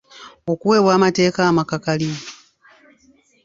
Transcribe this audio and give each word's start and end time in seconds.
okuweebwa 0.51 0.91
amateeka 0.97 1.39
amakakali 1.51 2.09